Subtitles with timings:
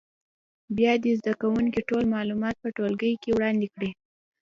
[0.75, 3.89] بیا دې زده کوونکي ټول معلومات په ټولګي کې وړاندې کړي.